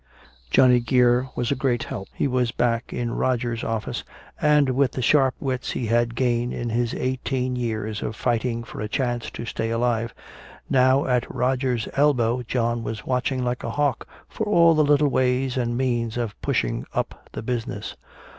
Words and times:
Johnny 0.49 0.79
Geer 0.79 1.29
was 1.35 1.51
a 1.51 1.55
great 1.55 1.83
help. 1.83 2.07
He 2.15 2.27
was 2.27 2.49
back 2.51 2.91
in 2.91 3.11
Roger's 3.11 3.63
office, 3.63 4.03
and 4.41 4.71
with 4.71 4.93
the 4.93 5.01
sharp 5.03 5.35
wits 5.39 5.73
he 5.73 5.85
had 5.85 6.15
gained 6.15 6.55
in 6.55 6.71
his 6.71 6.95
eighteen 6.95 7.55
years 7.55 8.01
of 8.01 8.15
fighting 8.15 8.63
for 8.63 8.81
a 8.81 8.87
chance 8.87 9.29
to 9.29 9.45
stay 9.45 9.69
alive, 9.69 10.15
now 10.67 11.05
at 11.05 11.29
Roger's 11.31 11.87
elbow 11.93 12.41
John 12.41 12.81
was 12.83 13.05
watching 13.05 13.43
like 13.45 13.63
a 13.63 13.69
hawk 13.69 14.07
for 14.27 14.47
all 14.47 14.73
the 14.73 14.83
little 14.83 15.07
ways 15.07 15.55
and 15.55 15.77
means 15.77 16.17
of 16.17 16.41
pushing 16.41 16.83
up 16.95 17.29
the 17.33 17.43
business. 17.43 17.95